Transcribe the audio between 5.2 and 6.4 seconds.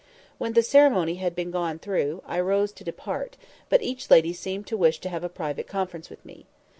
a private conference with